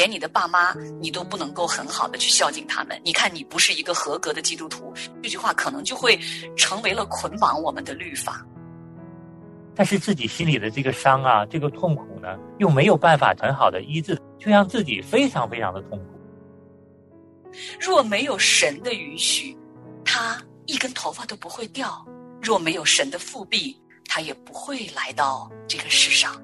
[0.00, 2.98] 连你的爸妈你都不能够很好的去孝敬他们。
[3.04, 6.18] 你看你不是一个合格的基督徒，这句话可能就会
[6.56, 8.42] 成为了捆绑我们的律法。
[9.74, 16.04] 但是自己心里的这个伤啊，这个痛苦呢，又没有办法很好的医治，就让自己非常非常的痛苦。
[17.78, 19.54] 若没有神的允许，
[20.02, 21.88] 他一根头发都不会掉；
[22.40, 23.76] 若没有神的复辟，
[24.06, 26.42] 他也不会来到这个世上。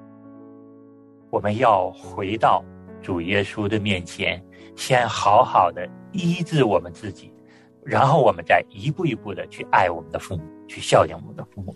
[1.31, 2.63] 我们要回到
[3.01, 4.43] 主耶稣的面前，
[4.75, 7.31] 先好好的医治我们自己，
[7.83, 11.75] 然后我们再一步一步的去爱我们的父母，去孝敬我们的父母。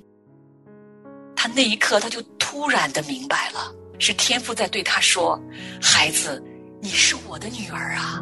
[1.36, 5.42] 他那一刻，他就突然的明白了，是天父在对他说
[5.82, 6.44] ：“孩子，
[6.80, 8.22] 你是我的女儿啊。”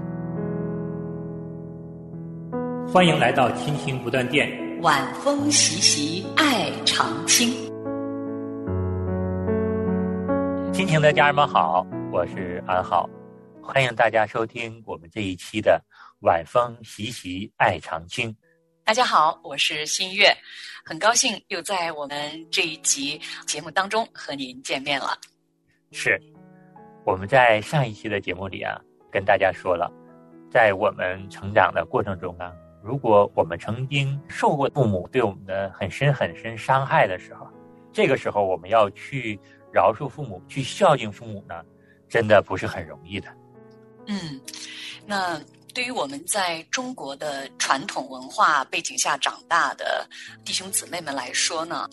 [2.91, 4.49] 欢迎来到亲情不断电，
[4.81, 7.51] 晚风习习，爱常青。
[10.71, 13.07] 亲情的家人们好，我是安好，
[13.61, 15.79] 欢迎大家收听我们这一期的
[16.21, 18.35] 晚风习习，爱长青。
[18.83, 20.35] 大家好，我是新月，
[20.83, 22.17] 很高兴又在我们
[22.49, 25.15] 这一集节目当中和您见面了。
[25.91, 26.19] 是，
[27.05, 29.91] 我们在上一期的节目里啊，跟大家说了，
[30.49, 32.51] 在我们成长的过程中啊。
[32.83, 37.47] 如果我们曾经受过父母对我们的很深很深伤害的时候，
[37.93, 39.39] 这个时候我们要去
[39.71, 41.63] 饶恕父母、去孝敬父母呢，
[42.09, 43.29] 真的不是很容易的。
[44.07, 44.41] 嗯，
[45.05, 45.39] 那
[45.73, 50.07] 对于我们在中国的传统文化背景下长大的
[50.43, 51.87] 弟兄姊妹们来说呢，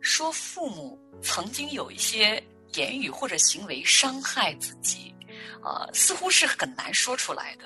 [0.00, 2.42] 说父母曾经有一些
[2.74, 5.14] 言语或者行为伤害自己，
[5.62, 7.64] 呃，似乎是很难说出来的。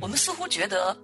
[0.00, 0.96] 我们似乎觉得。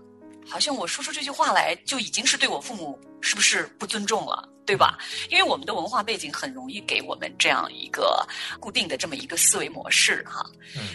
[0.48, 4.98] 好像我说出这句话来，就已经是对我父母是不是不尊重了，对吧？
[5.30, 8.26] 因为我们的文化背景很容易给我们这样一个
[8.60, 10.44] 固定的这么一个思维模式，哈。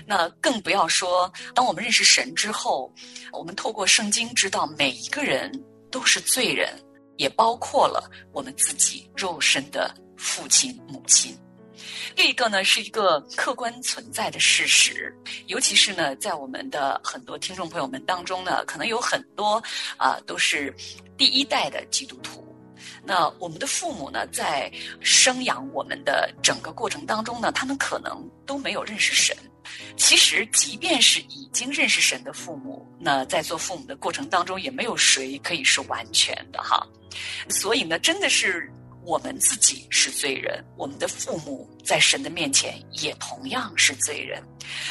[0.05, 2.93] 那更不要说，当我们认识神之后，
[3.31, 5.51] 我们透过圣经知道每一个人
[5.89, 6.69] 都是罪人，
[7.17, 11.37] 也包括了我们自己肉身的父亲母亲。
[12.15, 15.15] 另一个呢，是一个客观存在的事实，
[15.47, 19.61] 尤其是呢，在我们的很多听众朋友们当中呢，可能有很多
[19.97, 20.73] 啊都是
[21.17, 22.43] 第一代的基督徒。
[23.03, 24.71] 那我们的父母呢，在
[25.01, 29.35] 生养我们的整个过程当中呢，他们可能都没有认识神。
[29.95, 36.85] 其实，即便是已经认识神的父母，那在做父母的过程当中，也没有谁可以是完全的哈。
[37.49, 38.71] 所以呢，真的是。
[39.07, 44.43] 我们自己是罪人，我们的父母在神的面前也同样是罪人。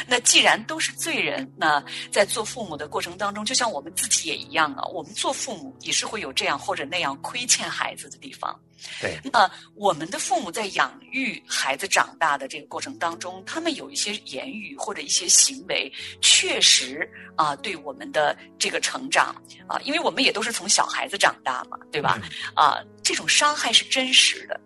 [0.08, 8.58] 那既然都是罪人，那在做父母的过程当中，就像我们自己也一样啊，我们做父母也是会有这样或者那样亏欠孩子的地方。
[9.00, 19.34] 对，那我们的父母在养育孩子长大的这个过程当中，他们有一些言语或者一些行为，确实啊，对我们的这个成长
[19.66, 22.20] 啊，因为我们也都是从小孩子长大嘛，对吧？
[22.54, 24.60] 啊，这种伤害是真实的，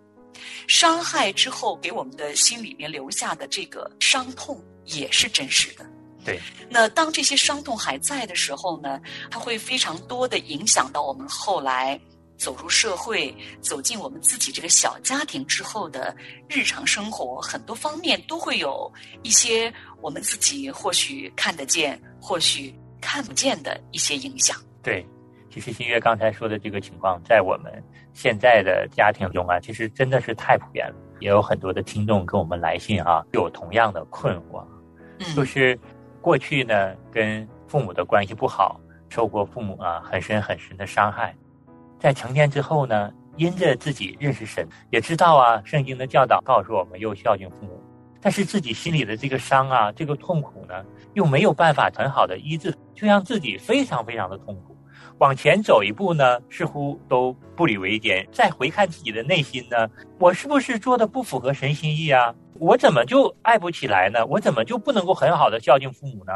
[0.67, 5.85] 伤害之后给我们的心里面留下的这个伤痛也是真实的。
[6.25, 6.39] 对，
[6.69, 8.99] 那当这些伤痛还在的时候呢，
[9.31, 11.99] 它会非常多的影响到我们后来。
[12.41, 13.31] 走入社会，
[13.61, 16.15] 走进我们自己这个小家庭之后的
[16.49, 18.91] 日常生活，很多方面都会有
[19.21, 19.71] 一些
[20.01, 24.57] 我们自己或许看得见，或许看不见的一些影响。
[24.81, 25.05] 对，
[25.51, 27.71] 其实新月刚才说的这个情况，在我们
[28.11, 30.95] 现在的家庭中啊，其实真的是太普遍了。
[31.19, 34.65] 也有很多的听众跟我们来信啊，有同样的困惑，
[35.35, 35.79] 就是
[36.19, 41.35] 过去呢跟父母的关系不好，受过父母啊很深很深的伤害。
[42.01, 47.79] 在成年之后呢，因着自己认识神，也知道啊，圣经的教导告诉我们要孝敬父母，
[48.19, 54.75] 但是自己心里的这个伤啊，这个痛苦呢，又没有办法很好的医治，就让自己非常非常的痛苦。
[55.19, 62.33] 往前走一步呢，似乎都不以为艰；再回看自己的内心呢，我是不是做的不符合神心意啊？
[62.55, 64.25] 我怎么就爱不起来呢？
[64.25, 66.33] 我怎么就不能够很好的孝敬父母呢？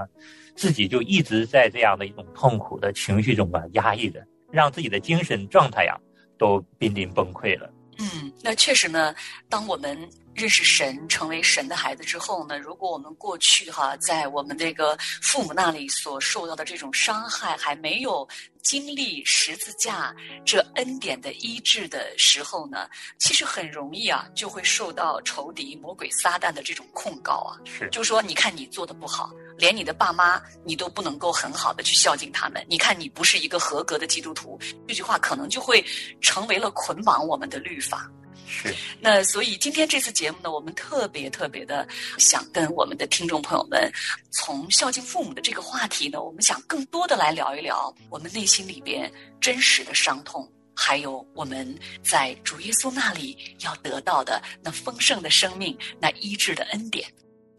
[0.56, 4.24] 自己就一直在这样的一种痛苦的情绪中啊，压抑着。
[4.56, 5.96] 让自己的精神状态呀，
[6.40, 7.69] 都濒临崩溃了。
[8.00, 9.13] 嗯，那确实呢。
[9.48, 9.98] 当我们
[10.34, 18.28] 认识神，成为神的孩子之后呢，如果我们过去哈，在我们这个父母那里所受到的这种伤害还没有。
[18.66, 20.12] 经历十字架
[20.44, 27.62] 这恩典的医治的时候呢，其实很容易啊，就会受到仇敌魔鬼撒旦的这种控告啊。
[27.63, 32.66] 是，就说你看你做的不好，连你的爸妈你都不能够很好的去孝敬他们。
[32.69, 35.84] 你看你不是一个合格的基督徒，这句话可能就会
[36.22, 38.10] 成为了捆绑我们的律法。
[38.48, 38.74] 是。
[39.00, 41.88] 那所以今天这次节目呢，我们特别特别的
[42.18, 43.92] 想跟我们的听众朋友们，
[44.31, 49.12] 从孝敬父母的这个话题呢，我们想更多的来聊一聊我们内心里边
[49.42, 57.12] 真实的伤痛，还有我们在主耶稣那里要得到的那丰盛的生命，那医治的恩典。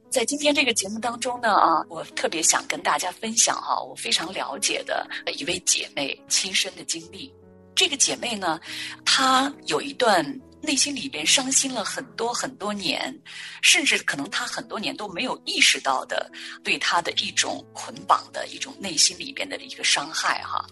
[0.08, 5.06] 在今天这个节目当中呢，啊，我特别想跟大家分享哈，我非常了解的
[5.36, 7.32] 一位姐妹亲身的经历。
[7.76, 8.58] 这个姐妹呢，
[9.05, 10.25] 她有一段
[10.62, 13.14] 内心里边伤心了很多很多年，
[13.62, 16.28] 甚至可能她很多年都没有意识到的，
[16.64, 20.64] 对她的一种捆绑的一种内心里边的一个伤害哈，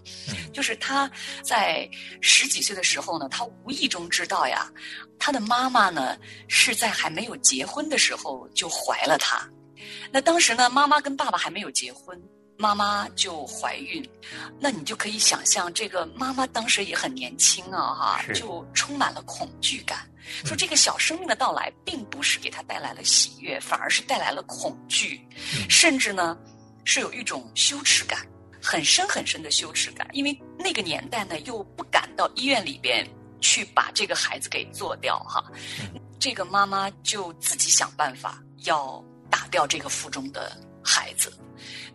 [0.52, 1.08] 就是她
[1.42, 1.88] 在
[2.22, 4.72] 十几岁的时候呢，她无意中知道呀，
[5.18, 6.16] 她的妈妈呢
[6.48, 9.46] 是在还没有结婚的时候就怀了她，
[10.10, 12.18] 那当时呢，妈妈跟爸爸还没有结婚。
[12.56, 14.08] 妈妈就怀孕，
[14.60, 20.08] 那你就可以想象，这个妈妈当时也很年轻啊，哈，就充满了恐惧感，
[20.44, 25.20] 说这个小生命的到来并不是给她带来了喜悦，反而是带来了恐惧，
[25.68, 26.38] 甚至呢
[26.84, 28.24] 是有一种羞耻感，
[28.62, 33.04] 很深很深的羞耻感，因为那个年代呢又不敢到医院里边
[33.40, 35.44] 去把这个孩子给做掉哈，
[36.20, 41.32] 这个妈妈就自己想办法要打掉这个腹中的孩子。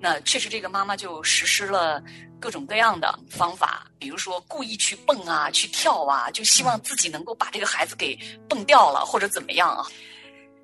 [0.02, 2.02] 那确实，这个妈妈就实施了
[2.40, 8.18] 各种各样的方法，比如说故意去蹦啊、去跳啊，就希望自己能够把这个孩子给
[8.48, 9.86] 蹦掉了，或者怎么样啊。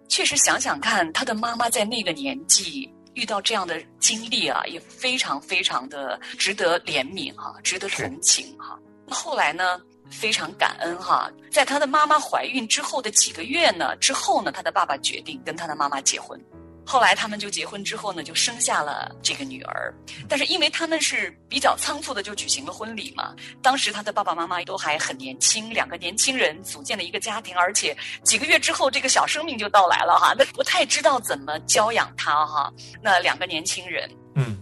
[0.08, 8.80] 确实，想想看，他的妈妈在那个年纪遇到这样的经历啊，也非常非常的值得怜悯哈，值得同情哈。
[9.06, 16.40] 那后来呢，非常感恩哈，在他的妈妈怀孕之后的几个月呢，之后呢，他的爸爸决定跟他的妈妈结婚。
[16.86, 19.94] 后来他们就结婚之后呢，就生下了这个女儿。
[20.30, 32.72] 但是因为他们是比较仓促的就举行了婚礼嘛，当时他的爸爸妈妈都还很年轻，两个年轻人组建了一个家庭，而且几个月之后这个小生命就到来了哈，那不太知道怎么教养他哈。
[33.02, 34.58] 那两个年轻人，嗯。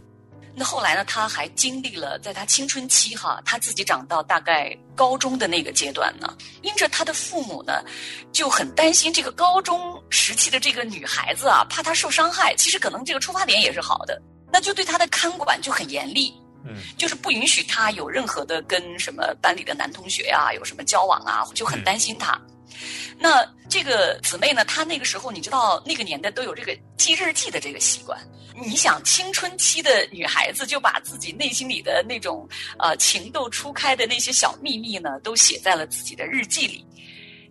[0.56, 1.04] 那后来呢？
[1.06, 6.32] 他还经历了在他青春期哈，他自己长到大概高中的那个阶段呢。
[6.62, 7.84] 因着他的父母呢，
[8.32, 12.54] 就很担心这个高中时期的这个女孩子啊，怕她受伤害。
[12.56, 14.22] 其实可能这个出发点也是好的，
[14.52, 16.32] 那就对她的看管就很严厉，
[16.66, 22.40] 嗯，就是不允许她有任何的跟什么班里的男同学啊有什么交往啊，就很担心她。
[23.18, 24.64] 那这个姊妹呢？
[24.66, 28.20] 她那个时候，你知道那个年代都有这个记日记的这个习惯。
[28.66, 32.48] 你想，青春期的女孩子就把自己内心里的那种
[32.80, 36.86] 呃情窦初开的那些小秘密呢，都写在了自己的日记里。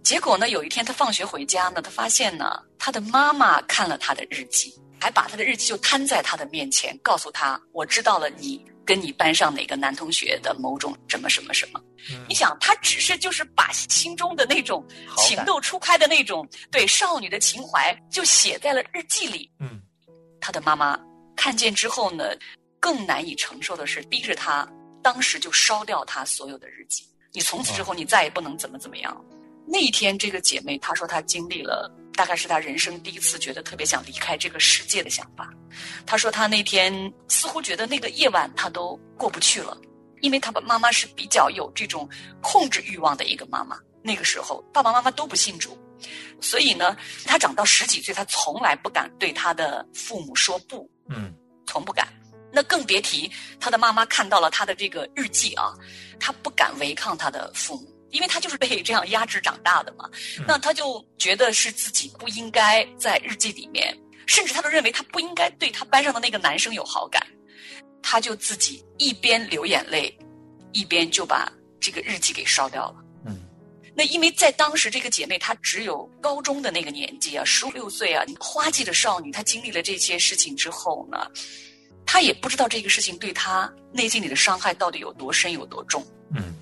[0.02, 11.80] 结果呢，有一天她放学回家呢，她发现呢，她的妈妈看了她的日记，还把她的日记就摊在她的面前，告诉她：“我知道了你。”跟你班上哪个男同学的某种什么什么什么，
[12.28, 14.84] 你想他只是就是把心中的那种
[15.18, 19.48] 情窦初开的那种对少女的情怀就写在了日记里。
[19.60, 19.80] 嗯，
[20.42, 20.98] 他的妈妈
[21.34, 22.36] 看见之后呢，
[22.78, 24.68] 更难以承受的是逼着他
[25.02, 27.02] 当时就烧掉他所有的日记。
[27.32, 29.24] 你从此之后你再也不能怎么怎么样。
[29.66, 31.90] 那一天，这个姐妹她说她经历了。
[32.14, 35.48] 大概是他人生第一次觉得特别想离开这个世界的想法。
[36.04, 39.74] 他说他那天似乎觉得那个夜晚他都过不去了，
[40.20, 42.06] 因为他的妈妈是比较有这种
[42.42, 43.78] 控制欲望的一个妈妈。
[44.02, 45.74] 那个时候爸爸妈妈都不信主，
[46.40, 51.32] 所以呢，他长到十几岁，他从来不敢对他的父母说不，嗯，
[51.66, 52.08] 从不敢。
[52.52, 55.72] 那更别提他的妈妈看到了他的这个日记啊，
[56.20, 57.88] 他不敢违抗他的父母。
[58.10, 60.06] 因为他就是被这样压制长大的嘛，
[60.46, 67.26] 那他就觉得是自己不应该在日记里面，甚至他都认为他不应该对他班上的那个男生有好感，
[68.02, 70.14] 他就自己一边流眼泪，
[70.72, 71.50] 一边就把
[71.80, 73.01] 这个日记给烧掉了。
[73.92, 81.30] 嗯，那因为在当时这个姐妹她只有高中的那个年纪啊，十五六岁啊，花季的少女，她经历了这些事情之后呢，
[82.06, 86.04] 她也不知道这个事情对她内心里的伤害到底有多深有多重。
[86.34, 86.54] 嗯。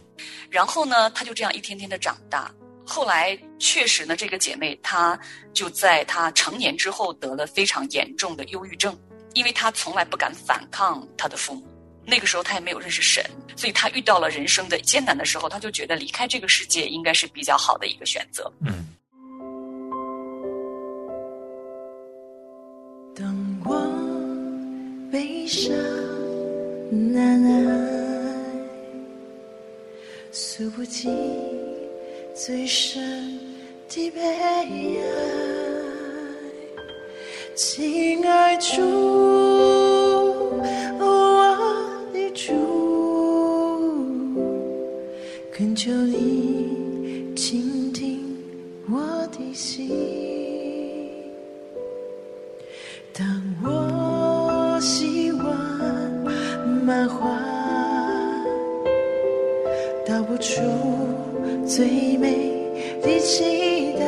[0.50, 2.52] 然后呢，她就这样一天天的长大。
[2.84, 5.16] 后来确实呢，这个姐妹她
[5.54, 8.98] 就在她成年之后得了非常严重的忧郁症，
[9.34, 11.69] 因为她从来不敢反抗她的父母。
[12.04, 13.24] 那个时候他也没有认识神，
[13.56, 18.50] 所以他遇到了人生的艰难的时候，他就觉得离开这个世界应该是比较好的一个选择。
[18.66, 18.86] 嗯。
[23.14, 23.76] 当我
[25.12, 25.72] 悲伤
[27.12, 27.90] 难耐。
[30.32, 31.10] 诉不尽
[32.34, 33.38] 最深
[33.88, 34.64] 的悲哀，
[37.56, 38.80] 亲爱主，
[45.90, 48.20] 求你倾听
[48.88, 49.90] 我的心。
[53.12, 53.26] 当
[53.64, 55.44] 我希望
[56.86, 57.26] 满怀，
[60.06, 60.62] 道不出
[61.66, 62.70] 最美
[63.02, 64.04] 的期待，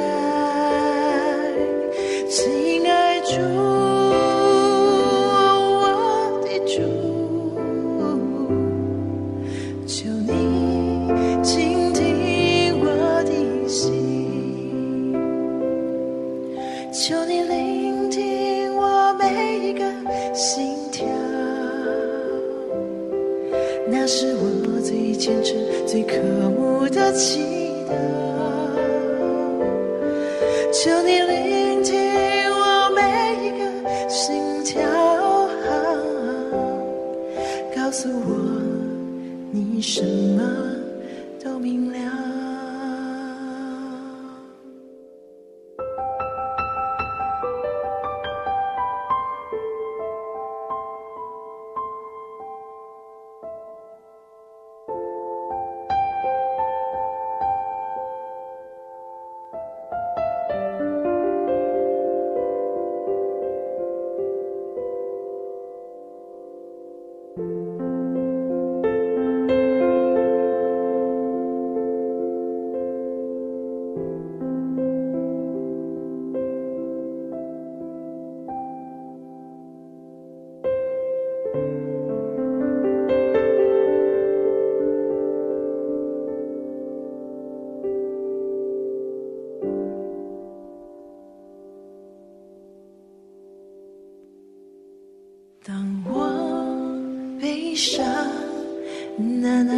[99.19, 99.75] 难耐，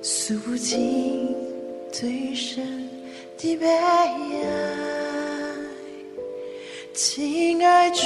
[0.00, 1.34] 诉不尽
[1.90, 2.64] 最深
[3.36, 4.46] 的悲哀，
[6.94, 8.04] 亲爱主，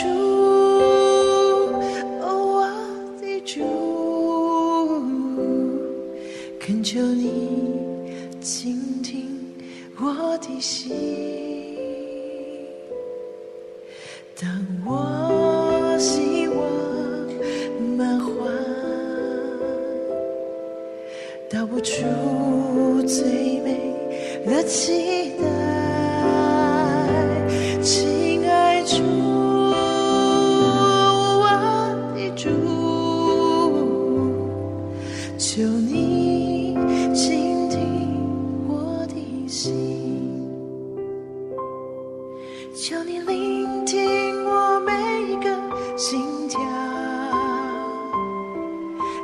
[43.41, 44.93] 聆听我每
[45.33, 45.49] 一个
[45.97, 46.61] 心跳，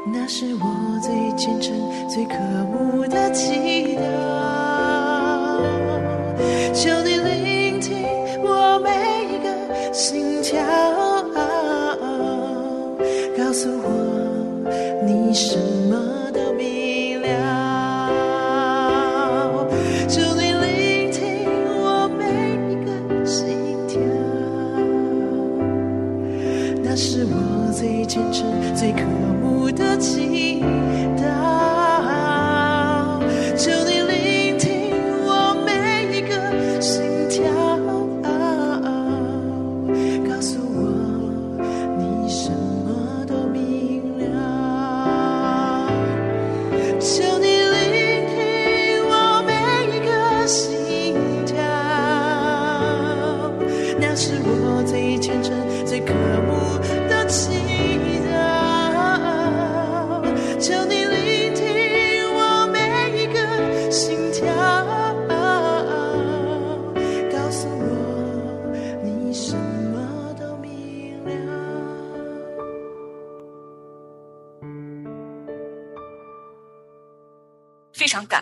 [0.06, 1.76] 那是我最虔诚、
[2.08, 2.34] 最渴
[2.72, 2.75] 望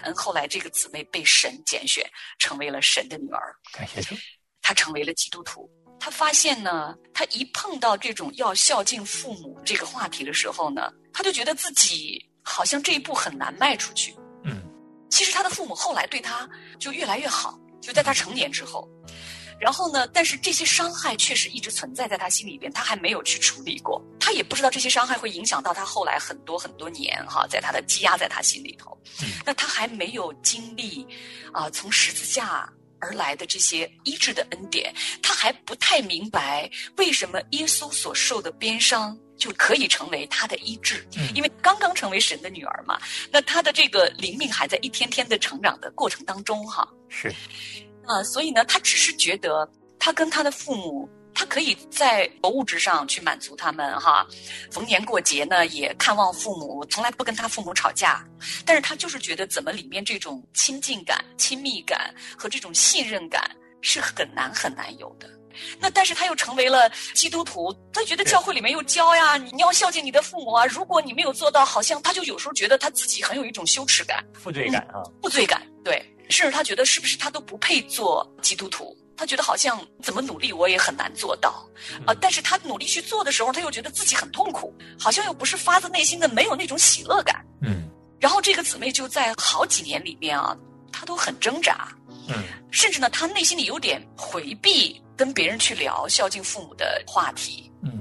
[0.04, 2.08] 恩，后来这个姊妹被神拣选，
[2.38, 4.14] 成为了神的女儿，感谢主，
[4.62, 5.68] 她成为了基督徒。
[5.98, 14.14] 她发现呢，她一碰到这种要孝敬父母这个话题的时候呢，她就觉得自己好像这一步很难迈出去。
[14.44, 14.62] 嗯
[15.10, 18.88] 其实她的父母后来对她就越来越好，就在她成年之后。
[19.58, 28.96] 然后呢，但是这些伤害确实一直存在在他心里边，他还没有去处理过，他也不知道这些伤害会影响到他后来很多很多年哈，在他的积压在他心里头。
[29.44, 31.06] 那他还没有经历
[31.52, 32.68] 啊、从十字架
[32.98, 34.92] 而来的这些医治的恩典，
[35.22, 43.00] 他还不太明白为什么耶稣所受的鞭伤就可以成为他的医治，因为刚刚成为神的女儿嘛。
[43.30, 46.88] 那他的这个灵命还在一天天的成长的过程当中，哈。
[47.08, 47.32] 是。
[48.06, 49.68] 啊，所以呢，他只是觉得
[49.98, 51.08] 他跟他的父母。
[51.36, 54.24] 他可以在物质上去满足他们哈，
[54.70, 58.24] 逢年过节呢也看望父母，从来不跟他父母吵架。
[58.64, 65.28] 但是他就是觉得怎么里面这种亲近感、亲密感和这种信任感是很难很难有的。
[65.80, 70.64] 那但是他又成为了基督徒，他觉得教会里面又教呀，你要孝敬你的父母啊。
[70.66, 75.60] 如果你没有做到，好像他就有时候觉得他自己很有一种羞耻感、负罪感啊，负罪感。
[75.84, 78.96] 对，甚至他觉得是不是他都不配做基督徒。
[79.16, 81.64] 他觉得好像怎么努力我也很难做到，
[82.04, 82.12] 啊！
[82.20, 87.40] 但是他努力去做的时候，他又觉得自己很痛苦，好像又不是发自内心的，没有那种喜乐感。
[87.62, 87.88] 嗯。
[88.18, 90.56] 然后这个姊妹就在好几年里面啊，
[90.90, 91.88] 她都很挣扎。
[92.26, 92.42] 嗯。
[92.72, 97.70] 甚至呢，她内心里有点回避跟别人去聊孝敬父母的话题。
[97.84, 98.00] 嗯。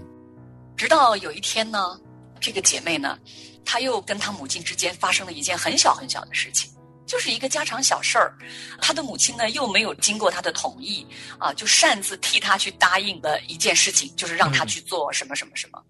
[0.76, 1.96] 直到有一天呢，
[2.40, 3.20] 这个姐妹呢，
[3.64, 6.73] 她又跟她母亲之间发生了一件很小很小的事情。
[7.06, 8.36] 就是一个家常小事儿，
[8.82, 11.06] 他的母亲呢又没有经过他的同意
[11.38, 15.82] 啊，就擅自替他去答应的一件事情，就是让他去做什么什么什么。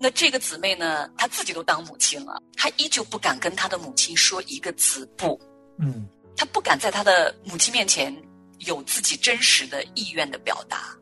[0.00, 5.36] 那这个姊妹呢，她自己都当母亲了，她依旧不敢跟她的母亲说一个字不。
[5.78, 6.06] 嗯，
[6.36, 8.14] 她不敢在她的母亲面前
[8.60, 10.94] 有自己真实的意愿的表达。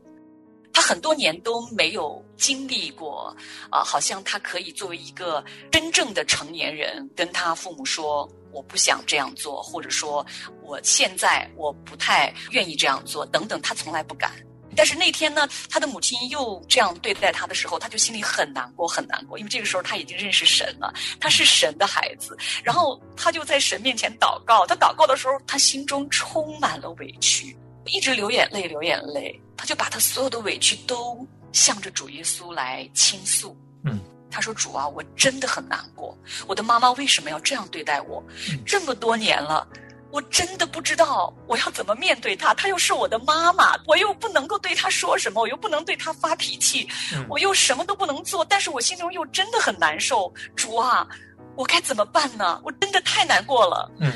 [0.72, 3.36] 她很多年都没有经历过
[3.70, 8.26] 啊，好像她可以作为一个真正的成年人，跟她父母说。
[8.56, 10.24] 我不想这样做，或者说
[10.62, 14.32] 我现在我不太愿意这样做，等等，他从来不敢。
[14.74, 22.34] 但是那天呢，他的母亲又这样对待他的时候，他就心里很难过，很难过，因为这个时候他已经认识神了，他是神的孩子。
[22.64, 29.38] 然后他就在神面前祷告，他祷告的时候，他心中充满了委屈，一直流眼泪，流眼泪。
[29.54, 33.54] 他就把他所有的委屈都向着主耶稣来倾诉。
[33.84, 34.00] 嗯。
[34.30, 36.16] 他说：“主啊，我真的很难过。
[36.46, 38.22] 我的妈妈为什么要这样对待我？
[38.66, 39.66] 这么多年了，
[40.10, 42.52] 我真的不知道我要怎么面对她。
[42.52, 46.88] 她又是我的妈妈，我又不能够对她说什么，我又不能对她发脾气，
[47.28, 48.44] 我又什么都不能做。
[48.44, 50.32] 但是我心中又真的很难受。
[50.54, 51.06] 主啊，
[51.54, 52.60] 我该怎么办呢？
[52.64, 54.12] 我真的太难过了。”嗯。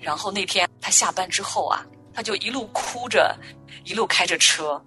[0.00, 3.36] 然后那天他下班之后啊，他就一路哭着，
[3.84, 4.80] 一路开着车。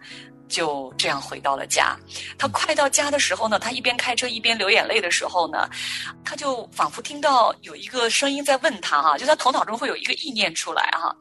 [0.49, 1.95] 就这样回到了家。
[2.37, 5.69] 他快到家的时候呢，他一边开车一边流眼泪的时候呢，
[6.25, 11.15] 他就仿佛听到有一个声音在问他哈，就他头脑中会有一个意念出来哈，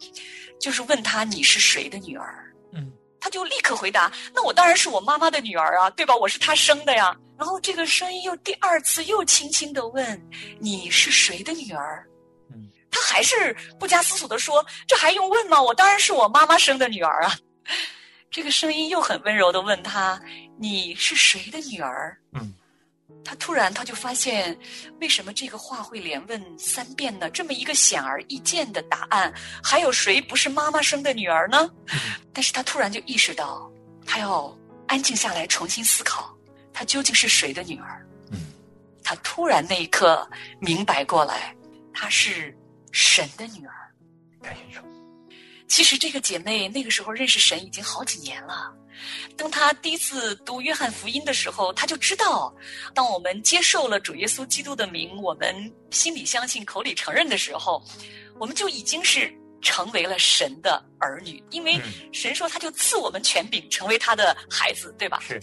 [0.59, 2.53] 就是问他你是谁的女儿？
[2.73, 6.17] 嗯，他就立刻回答：那我当然是我妈妈的女儿啊，对吧？
[6.17, 7.15] 我是她生的呀。
[7.39, 10.21] 然后这个声音又第二次又轻轻的问：
[10.59, 12.05] 你是谁的女儿？
[12.51, 15.63] 嗯，他还是不加思索的说：这还用问吗？
[15.63, 17.37] 我当然是我妈妈生的女儿啊。
[18.31, 20.21] 这个声音又很温柔的问他
[20.59, 22.53] ：“你是谁的女儿？”嗯，
[23.25, 24.57] 他突然他就发现，
[25.01, 27.31] 为什么这个话会连问三遍呢？
[27.31, 31.71] 这么一个显而易见的答案，还有谁不是妈妈生的女儿呢？
[32.33, 33.71] 但是他突然就意识到，
[34.07, 36.37] 他要安静下来，重新思考，
[36.73, 38.07] 他究竟是谁的女儿？
[38.31, 38.39] 嗯，
[39.03, 40.29] 他突然那一刻
[40.61, 41.57] 明白过来，
[41.95, 42.57] 她是
[42.93, 43.75] 神的女儿。
[44.43, 44.87] 感谢主。
[45.69, 48.73] 其实这个姐妹那个时候认识神已经好几年了。
[49.37, 52.53] 当她第一次读约翰福音的时候，她就知道，
[52.95, 57.81] 当我们接受了主耶稣基督的名，我们心里相信、口里承认的时候，
[58.41, 61.41] 我们就已经是成为了神的儿女。
[61.51, 61.81] 因为
[62.13, 65.21] 神说，他就赐我们权柄，成为他的孩子，对吧？
[65.21, 65.41] 是。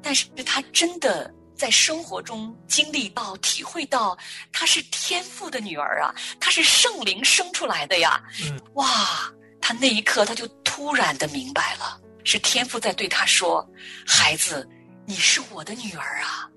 [0.00, 4.16] 但是她真的在生活中经历到、体会到，
[4.52, 8.22] 她是天父的女儿啊，她是圣灵生出来的呀。
[8.44, 8.60] 嗯。
[8.74, 9.28] 哇！
[9.60, 13.68] 他那一刻，他就突然的明白了，是天父在对他说
[14.06, 14.68] ：“孩子，
[15.06, 16.48] 你是我的女儿啊！”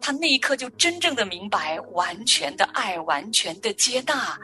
[0.00, 4.38] 他那一刻就真正的明白，完全的爱，完全的接纳，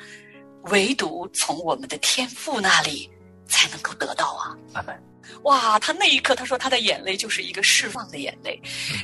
[0.64, 3.08] 唯独从我们的天父那里
[3.46, 4.84] 才能够得到啊！
[5.44, 5.78] 哇！
[5.78, 8.60] 他那一刻，他说他的眼泪就是一个释放的眼泪。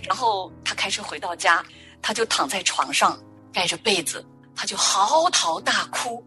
[0.07, 1.65] 然后他开车回到家，
[2.03, 3.19] 他就躺在床上，
[3.53, 4.25] 盖着被子。
[4.61, 6.23] 他就嚎啕大哭，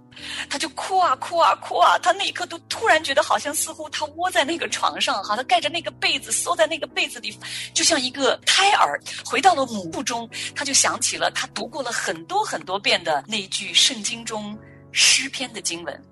[0.50, 2.00] 他就哭啊哭啊哭啊！
[2.00, 7.38] 他那一刻都突然觉得，好像似乎他窝在那个床上，哈，他盖着那个被子，缩在那个被子里，
[7.76, 10.28] 就像一个胎儿回到了母腹中。
[10.56, 14.58] 他就想起了他读过了很多很多遍的那句圣经中
[14.92, 16.04] 诗篇的经文：“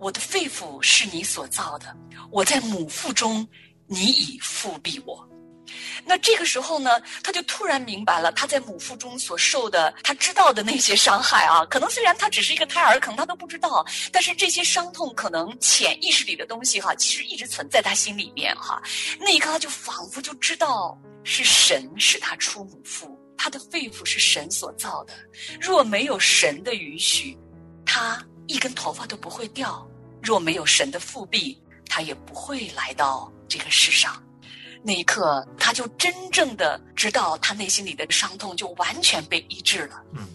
[0.00, 1.94] 我的肺腑是你所造的，
[2.30, 3.46] 我在母腹中，
[3.86, 5.22] 你已复庇我。”
[6.04, 18.82] 那这个时候呢，他就突然明白了他在母腹中所受的，他知道的那些伤害啊，可能虽然他只是一个胎儿，可能他都不知道，但是这些伤痛可能潜意识里的东西哈，其实一直存在他心里面哈。
[19.18, 25.14] 那一刻他就仿佛就知道是神使他出母腹，他的肺腑是神所造的，
[25.60, 27.38] 若没有神的允许，
[27.84, 29.86] 他一根头发都不会掉；
[30.22, 34.21] 若没有神的复辟，他也不会来到这个世上。
[34.84, 40.02] 那一刻，他就真正的知道，他内心里的伤痛就完全被医治了。
[40.12, 40.26] 嗯，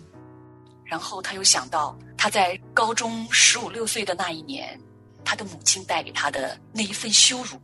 [0.86, 4.80] 然后他又想到，他在高中十五六岁的那一年，
[5.26, 7.62] 他的母亲带给他的那一份羞辱，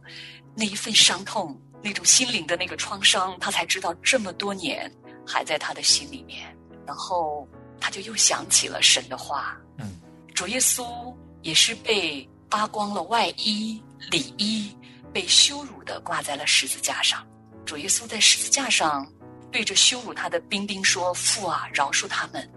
[0.56, 4.92] 那一份伤痛，那种心灵的那个创伤，他才知道这么多年
[5.26, 6.54] 还在他的心里面。
[6.86, 7.48] 然后
[7.80, 10.02] 他就又想起了神的话，嗯，
[10.36, 14.76] 主耶稣也是被扒光了外衣里衣。
[15.14, 17.26] 被羞辱的挂在了十字架上，
[17.66, 19.08] 主耶稣在十字架上
[19.52, 22.52] 对着羞辱他的兵丁说：“父啊，饶恕他们，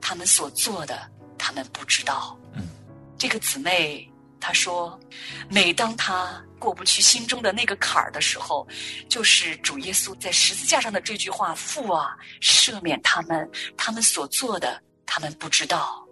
[0.00, 2.68] 他们所做的，他们不知道。”嗯，
[3.16, 4.06] 这个姊妹
[4.38, 5.00] 她说，
[5.48, 8.68] 每当她过不去心中的那个坎儿的时候，
[9.08, 16.06] 就是主耶稣在十字架上的这句话：“父啊，赦免他们，他们所做的，他们不知道。”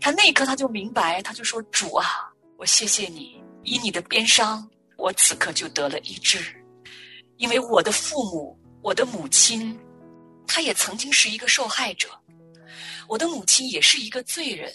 [0.00, 6.38] 他那一刻他就明白，他就说：“主啊，我谢谢你，以你的鞭伤。”我此刻就得了医治，
[7.36, 9.78] 因为我的父母，我的母亲，
[10.46, 12.08] 她也曾经是一个受害者，
[13.08, 14.72] 我的母亲也是一个罪人，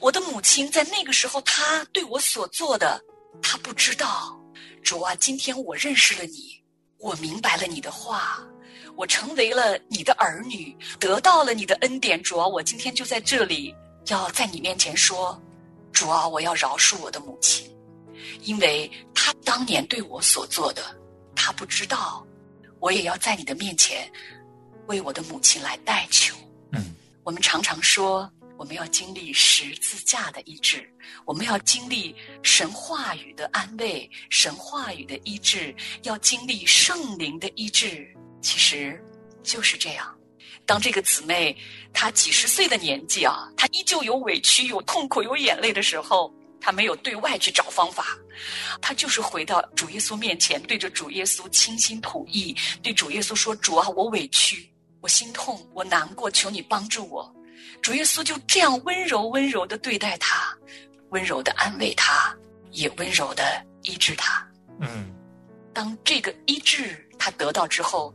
[0.00, 3.02] 我的母亲在那个时候，她对我所做的，
[3.42, 4.38] 她不知道。
[4.82, 6.62] 主啊，今天我认识了你，
[6.98, 8.42] 我明白了你的话，
[8.96, 12.20] 我成为了你的儿女，得到了你的恩典。
[12.22, 13.74] 主啊，我今天就在这里，
[14.06, 15.40] 要在你面前说，
[15.92, 17.70] 主啊，我要饶恕我的母亲。
[18.42, 20.82] 因为他当年对我所做的，
[21.34, 22.26] 他不知道，
[22.80, 24.10] 我也要在你的面前
[24.86, 26.36] 为我的母亲来代求。
[26.72, 30.88] 嗯，我们常常说，我们要经历十字架的医治，
[31.24, 38.06] 我们要经历神话语的安慰，神话语的医治，要经历圣灵的医治。
[38.40, 39.02] 其实
[39.42, 40.12] 就是这样。
[40.64, 41.56] 当这个姊妹
[41.92, 46.32] 她几十岁的年纪啊，她依旧有委屈、有痛苦、有眼泪的时候。
[46.62, 48.16] 他没有对外去找方法，
[48.80, 57.34] 他就是回到主耶稣面前，对着主耶稣倾心吐意，对主耶稣说：“主啊，我委屈，我心痛，我难过，求你帮助我。”
[57.82, 60.56] 主耶稣就这样温柔温柔的对待他，
[61.10, 62.32] 温柔的安慰他，
[62.70, 63.42] 也温柔的
[63.82, 64.46] 医治他。
[64.80, 65.12] 嗯，
[65.74, 68.14] 当这个医治他得到之后，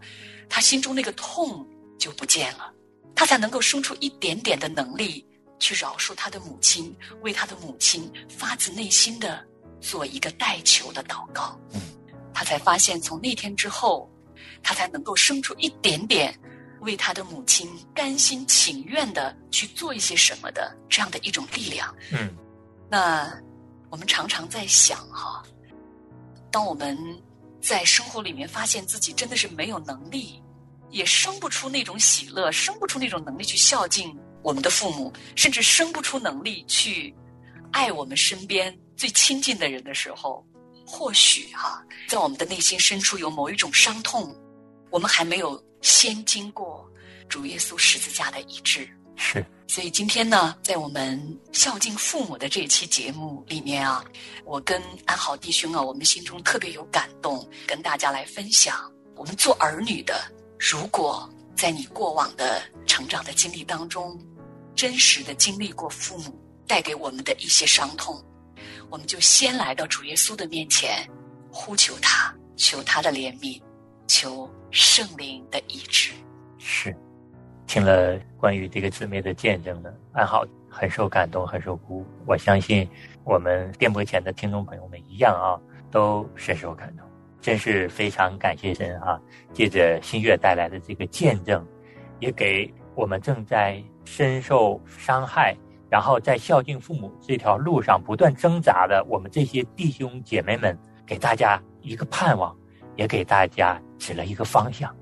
[0.49, 1.67] 他心中那个痛
[1.99, 2.71] 就不见了，
[3.13, 5.25] 他才能够生出一点点的能力。
[5.59, 9.45] 去饶恕他的母亲，为他的母亲发自内心的
[9.81, 11.59] 做一个代求的祷告。
[11.73, 11.81] 嗯，
[12.33, 14.09] 他才发现，从那天之后，
[14.61, 16.37] 他才能够生出一点点
[16.81, 21.93] 为他的母亲甘心情愿的去做一些什么的这样的一种力量。
[22.11, 22.35] 嗯，
[22.89, 23.35] 那
[23.89, 25.43] 我们常常在想哈，
[26.51, 26.97] 当我们
[27.61, 30.41] 在生活里面发现自己真的是没有能力，
[30.89, 34.17] 也生不出那种喜乐，生不出那种能力去孝敬。
[34.43, 37.13] 我们的父母甚至生不出能力去
[37.71, 40.45] 爱我们身边最亲近的人的时候，
[40.85, 44.33] 或许哈，在我们的内心深处有某一种伤痛，
[44.89, 46.89] 我们还没有先经过
[47.27, 48.87] 主耶稣十字架的医治。
[49.17, 51.19] 是，所以今天呢，在我们
[51.51, 54.05] 孝敬父母的这一期节目里面啊，
[54.45, 64.19] 我跟安好弟兄啊，我们心中特别有感动，跟大家来分享，我们做儿女的，如果在你过往的成长的经历当中，
[64.75, 66.35] 真实的经历过父母
[66.67, 68.23] 带给我们的一些伤痛，
[68.89, 71.07] 我们就先来到主耶稣的面前，
[71.51, 73.61] 呼求他，求他的怜悯，
[74.07, 76.11] 求圣灵的医治。
[76.57, 76.95] 是，
[77.67, 82.05] 听了关于这个姊妹的见证呢，安好很受感动，很受鼓舞。
[82.25, 82.87] 我相信
[83.23, 85.57] 我们电波前的听众朋友们一样啊，
[85.91, 87.06] 都深受感动。
[87.47, 89.17] 真是非常感谢神啊！
[89.53, 91.65] 借着新月带来的这个见证，
[92.19, 93.81] 也给我们正在。
[94.03, 95.55] 深受伤害，
[95.89, 102.53] 然后在孝敬父母这条路上不断挣扎的我们这些弟兄姐妹们，给大家一个盼望，
[102.97, 104.93] 也给大家指了一个方向。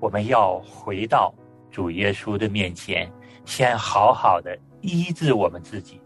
[0.00, 1.32] 我们要回到
[1.70, 3.08] 主耶稣的面前，
[3.44, 6.00] 先好好的医治我们自己，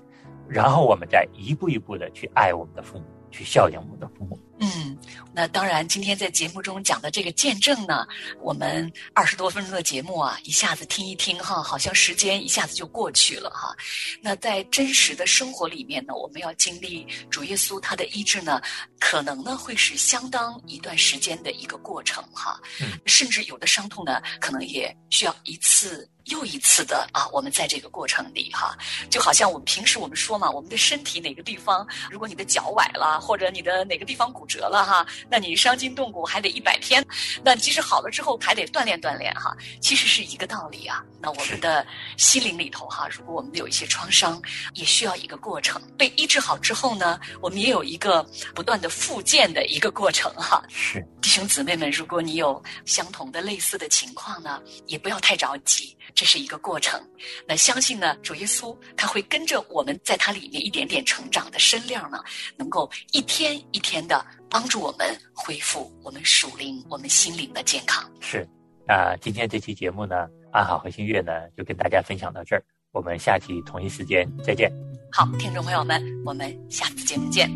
[0.47, 4.39] 然后我们再一步一步的去爱我们的父母，去孝敬我们的父母。
[4.63, 4.95] 嗯，
[5.33, 8.07] 那当然，今天在节目中讲的这个见证呢，
[8.43, 13.75] 我们二十多分钟的节目啊，一下子听一听哈，好像时间一下子就过去了哈。
[14.21, 18.61] 那在真实的生活里面呢，我们要经历主耶稣他的医治呢，
[18.99, 22.61] 可能呢会是相当一段时间的一个过程哈，
[23.07, 26.07] 甚至有的伤痛呢，可能也需要一次。
[26.31, 28.77] 又一次的啊，我们在这个过程里哈，
[29.11, 37.05] 就好像我们平时我们说嘛，我们的身体哪个地方，如果你的脚崴了，或者你的哪个地方骨折了哈，那你伤筋动骨还得一百天，
[37.45, 41.05] 那即使好了之后还得锻炼锻炼哈，其实是一个道理啊。
[41.21, 44.41] 那我们的心灵里头哈，如果我们有一些创伤，
[44.75, 45.81] 也需要一个过程。
[45.99, 48.23] 被医治好之后呢，我们也有一个
[48.55, 50.63] 不断的复健的一个过程哈。
[50.69, 55.97] 是弟兄姊妹们，如果你有相同的类似的情况呢，也不要太着急。
[56.21, 57.01] 这是一个过程，
[57.49, 62.19] 那相信呢，主耶稣他会跟着我们在他里面一点点成长的身量呢，
[62.59, 68.05] 能够一天一天的帮助我们恢复我们属灵、我们心灵的健康。
[68.21, 68.47] 是，
[68.87, 74.71] 那今天这期节目呢，安好和新月呢，就跟大家分享到这儿，我们下期同一时间再见。
[75.11, 77.51] 好，听众朋友们，我们下次节目见。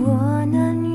[0.00, 0.87] 我能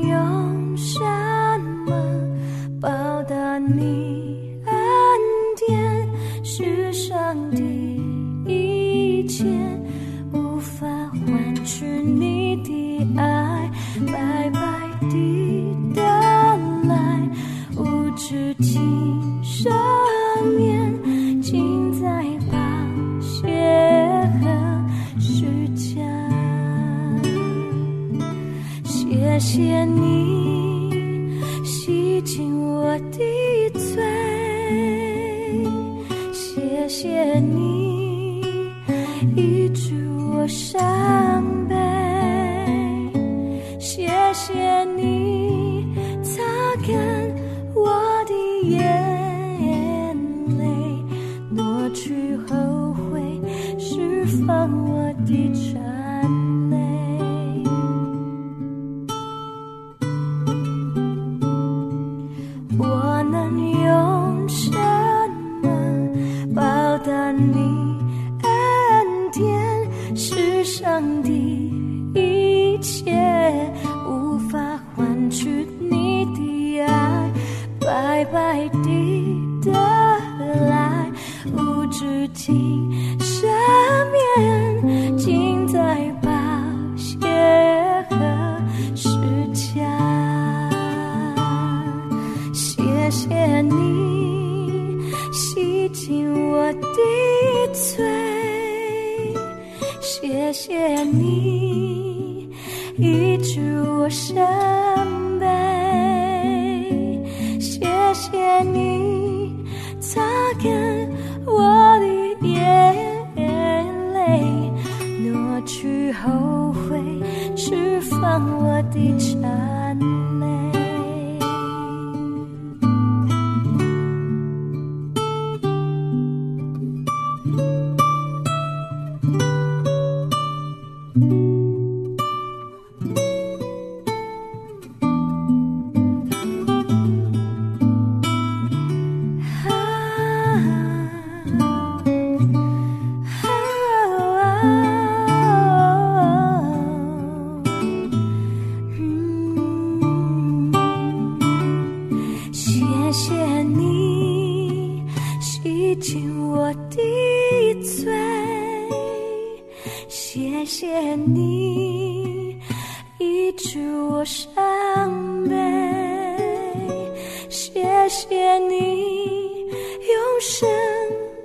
[167.54, 167.70] 谢
[168.08, 170.68] 谢你用生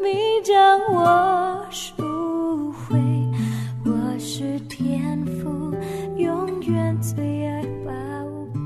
[0.02, 0.12] 命
[0.44, 2.98] 将我赎回，
[3.86, 5.72] 我是天父
[6.18, 7.92] 永远最爱宝
[8.56, 8.60] 贝。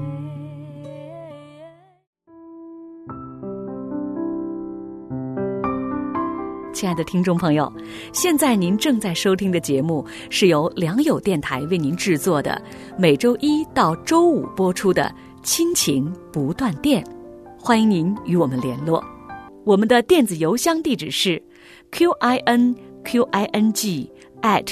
[6.74, 7.70] 亲爱的听众朋友，
[8.14, 12.62] 现在您正在收听的节目是由良友电台为您制作的，
[12.98, 15.04] 每周一到周五播出的
[15.44, 17.04] 《亲情不断电》，
[17.66, 19.02] 欢迎您与我们联络。
[19.64, 21.42] 我们的电子邮箱地址是
[21.92, 24.68] q i n q i n g at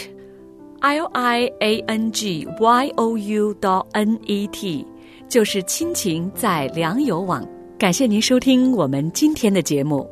[0.82, 4.86] l i a n g y o u dot n e t，
[5.30, 7.48] 就是亲情在良友网。
[7.80, 10.06] 感谢您收听我们今天的节目。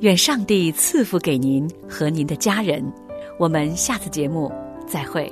[0.00, 2.82] 愿上帝赐福给您和您的家人。
[3.38, 4.50] 我们下次节目
[4.86, 5.30] 再会。